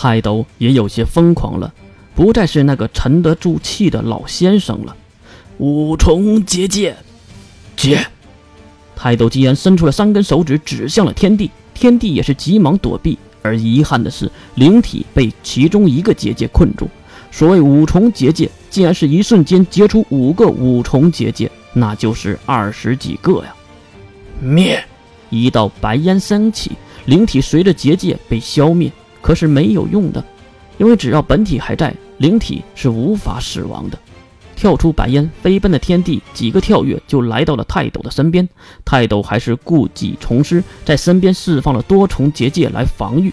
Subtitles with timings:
[0.00, 1.74] 泰斗也有些疯狂了，
[2.14, 4.96] 不再是那个沉得住气的老先生了。
[5.58, 6.96] 五重结界，
[7.74, 8.06] 结！
[8.94, 13.18] 泰斗竟然伸出了三根手指指向了天地，天地也是急忙躲避。
[13.42, 16.88] 而遗憾的是，灵体被其中一个结界困住。
[17.32, 23.52] 所谓五重结界，竟然是一瞬间结出五个五重结界，那就是二十几个呀！
[24.40, 24.80] 灭！
[25.28, 26.70] 一道白烟升起，
[27.06, 28.92] 灵体随着结界被消灭。
[29.20, 30.24] 可是没有用的，
[30.78, 33.98] 因为只要本体还在，灵体是无法死亡的。
[34.56, 38.48] 跳出白烟，飞奔的天地几个跳跃就来到了泰斗的身边。
[38.84, 43.32] 泰斗还是故技重施，在身边释放了多重结界来防御。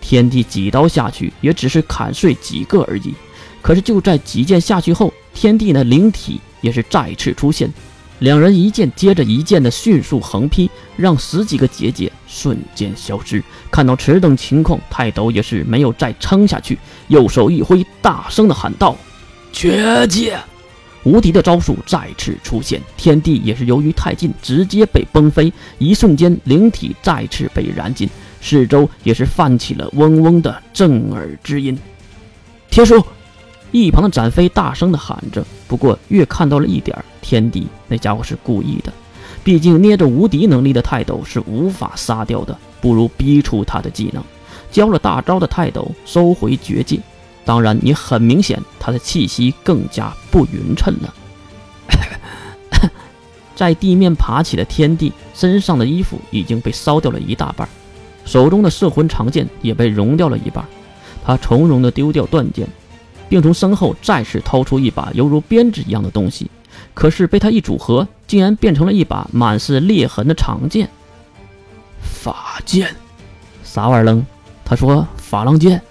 [0.00, 3.14] 天地几刀下去，也只是砍碎几个而已。
[3.62, 7.72] 可是就在几剑下去后，天地的灵体也是再次出现。
[8.20, 13.42] 两人一剑接着一剑的迅速横劈，让十几个结界瞬间消失。
[13.70, 16.78] 看到此等情况，泰斗也是没有再撑下去，
[17.08, 18.96] 右手一挥，大声的喊道
[19.52, 20.38] ：“绝界！”
[21.04, 25.52] 无敌的招数再次出现，天地也是由于太近，直接被崩飞。
[25.78, 28.08] 一瞬间，灵体再次被燃尽，
[28.40, 31.78] 四周也是泛起了嗡嗡的震耳之音。
[32.70, 33.04] 天书，
[33.82, 35.44] 一旁的展飞大声的喊着。
[35.66, 38.92] 不过，越看到了一点，天敌那家伙是故意的。
[39.42, 44.22] 毕竟捏着无敌能力的泰斗是无法杀掉的，不如逼出他的技能。
[44.70, 47.00] 交了大招的泰斗收回绝技。
[47.44, 51.14] 当然，你很明显，他的气息更加不匀称了。
[53.56, 57.68] 在地面爬起的天地身上的衣服已经被烧掉了一大半，
[58.24, 60.64] 手中的摄魂长剑也被融掉了一半。
[61.24, 62.68] 他从容地丢掉断剑，
[63.34, 66.48] 并从身后再次掏出一把犹如编织一样的东西。
[66.94, 70.88] 可是被他一组合，竟然变成了一把满是裂痕的长剑。
[72.00, 72.94] 法剑？
[73.64, 74.24] 啥玩意儿？
[74.64, 75.82] 他说法浪剑。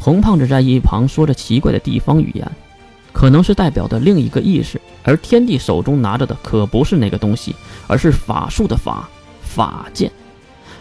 [0.00, 2.50] 红胖子在一旁说着奇怪的地方语言，
[3.12, 4.80] 可能是代表的另一个意识。
[5.02, 7.54] 而天帝手中拿着的可不是那个东西，
[7.86, 9.06] 而是法术的法
[9.42, 10.10] 法剑。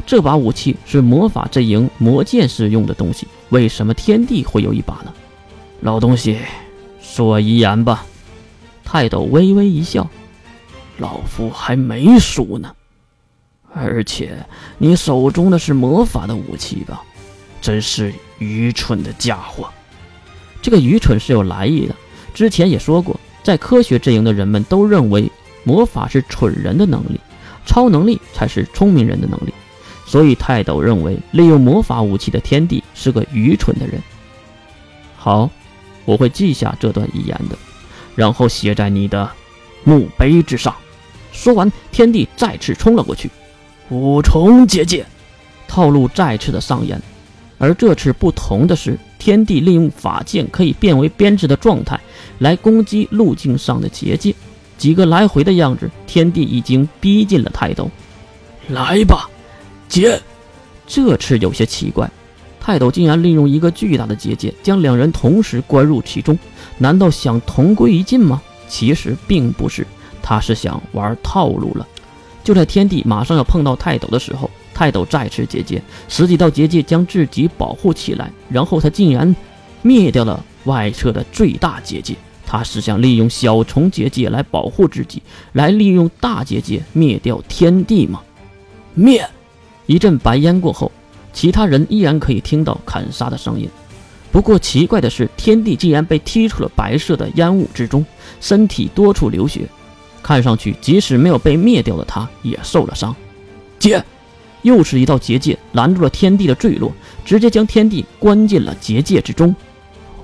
[0.06, 5.12] 这把武器是魔法阵营魔剑士用的东西，为什么天帝会有一把呢？
[5.82, 6.40] 老东西，
[7.02, 8.06] 说遗言吧。
[8.84, 10.10] 泰斗微微一笑
[10.98, 12.74] ：“老夫还没输呢。
[13.74, 14.46] 而且
[14.78, 17.02] 你手中的是魔法的武器吧？
[17.62, 19.70] 真是。”愚蠢的家伙，
[20.64, 21.94] 这个愚蠢是有来意的。
[22.34, 25.32] 之前也说过，在科学阵营的人们都认为
[25.64, 27.20] 魔法是蠢人的能力，
[27.64, 29.54] 超能力才是聪明人的能力。
[30.08, 34.02] 所以泰斗认为利用魔法武器的天帝是个愚蠢的人。
[35.16, 35.48] 好，
[36.06, 37.58] 我会记下这段遗言的，
[38.16, 39.30] 然后写在你的
[39.84, 40.76] 墓碑之上。
[41.32, 43.30] 说完，天帝再次冲了过去，
[43.90, 45.06] 五重结界，
[45.68, 47.02] 套路再次的上演。
[47.58, 52.00] 而这次不同的是，天帝利用法剑可以变为编织的状态
[52.40, 54.34] 来攻击路径上的结界。
[54.78, 57.90] 几个来回的样子，天帝已经逼近了泰斗。
[58.70, 59.30] 来吧，
[59.88, 60.20] 结！
[60.88, 62.10] 这次有些奇怪，
[62.62, 66.38] 泰斗竟然利用一个巨大的结界将两人同时关入其中。
[66.78, 68.42] 难道想同归于尽吗？
[68.70, 69.86] 其实并不是，
[70.22, 71.86] 他是想玩套路了。
[72.44, 74.50] 就在天帝马上要碰到泰斗的时候。
[74.74, 79.36] 泰斗再次结界，十几道结界将自己保护起来，然后他竟然
[79.84, 82.16] 灭掉了外侧的最大结界。
[82.48, 85.22] 他是想利用小虫结界来保护自己，
[85.54, 88.22] 来利用大结界灭掉天地吗？
[88.96, 89.24] 灭！
[89.86, 90.92] 一阵白烟过后，
[91.34, 93.70] 其他人依然可以听到砍杀的声音。
[94.32, 98.06] 不过奇怪的是，天地竟然被踢出了白色的烟雾之中，
[98.40, 99.68] 身体多处流血，
[100.24, 103.16] 看上去即使没有被灭掉的他也受了伤。
[103.78, 104.04] 结！
[104.62, 106.94] 又是一道结界拦住了天地的坠落，
[107.26, 109.56] 直接将天地关进了结界之中。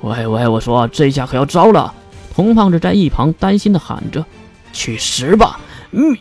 [0.01, 1.91] 喂喂，我说这下可要糟了！
[2.35, 4.23] 红胖子在一旁担心的喊着
[4.71, 5.59] ：“去死吧！”
[5.91, 6.15] 嗯，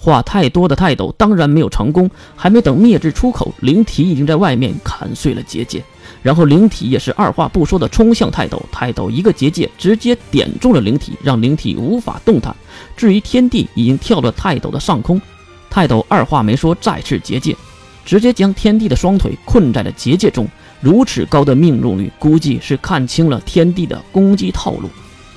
[0.00, 5.82] 话太多的泰斗当然没有成功，还没等灭至出口，灵体已经在外面砍碎了结界，
[6.22, 8.62] 然后灵体也是二话不说的冲向泰斗。
[8.70, 12.54] 泰斗一个结界直接点中了灵体，让灵体无法动弹。
[12.96, 15.20] 至于天地，已经跳到泰斗的上空。
[15.68, 17.56] 泰斗二话没说，再次结界，
[18.04, 20.46] 直接将天帝的双腿困在了结界中。
[20.80, 24.88] 如此高的命中率，估计是看清了天帝的攻击套路。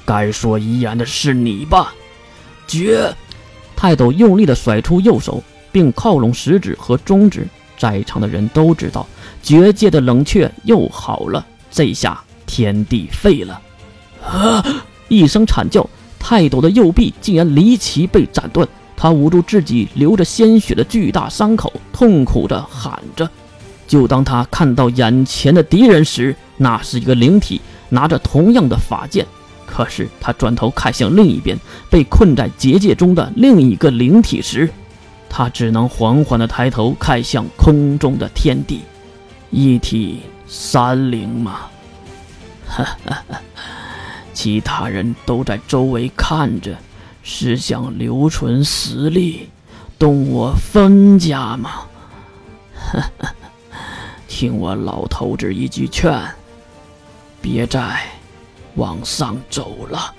[0.06, 1.96] 该说遗言的是你吧？
[2.68, 3.12] 绝！
[3.82, 7.48] 泰斗用力地甩出右手，并靠拢食指和中指。
[7.80, 9.08] 在场的人都知道，
[9.42, 11.44] 绝界的冷却又好了。
[11.72, 13.60] 这下天地废了！
[14.24, 14.64] 啊！
[15.10, 15.84] 一声惨叫，
[16.20, 18.68] 泰斗的右臂竟然离奇被斩断。
[18.96, 23.28] 他捂住自己流着鲜血的巨大伤口，痛苦地喊着
[23.90, 29.26] ：“就当他看到眼前的敌人时，那是一个灵体，拿着同样的法剑。
[29.74, 31.58] 可是他转头看向另一边，
[31.90, 34.70] 被困在结界中的另一个灵体时，
[35.30, 38.82] 他只能缓缓地抬头看向空中的天地，
[39.50, 41.62] 一体三灵吗？
[42.68, 43.42] 哈哈哈！
[44.34, 46.76] 其他人都在周围看着，
[47.24, 49.50] 是想留存实力，
[49.98, 51.72] 动我分家吗？
[52.76, 53.34] 哈哈！
[54.28, 56.14] 听我老头子一句劝，
[57.42, 58.02] 别再
[58.76, 60.14] 往上走了。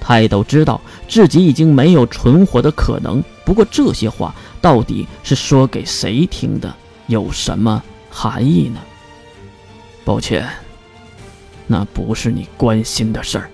[0.00, 6.74] 泰斗知道自己已经没有存活的可能，不过这些话到底是说给谁听的？
[7.08, 8.80] 有什么含义呢？
[10.04, 10.48] 抱歉，
[11.66, 13.50] 那不是你关心的事儿。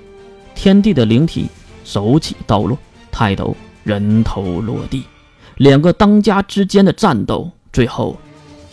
[0.54, 1.48] 天地的灵体
[1.84, 2.78] 手起刀落，
[3.10, 5.04] 泰斗人头落地。
[5.56, 8.16] 两个当家之间的战斗，最后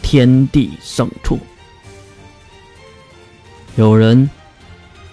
[0.01, 1.39] 天地胜出。
[3.75, 4.29] 有人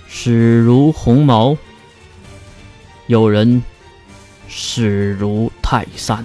[0.08, 1.56] 始如鸿毛。
[3.08, 3.62] 有人
[4.48, 6.24] 始如泰山。